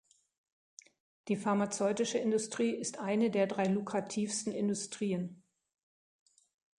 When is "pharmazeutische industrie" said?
1.35-2.71